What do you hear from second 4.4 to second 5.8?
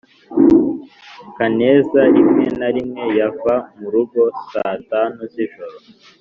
saa tanu z’ijoro